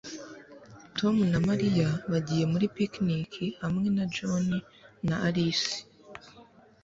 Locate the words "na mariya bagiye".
1.31-2.43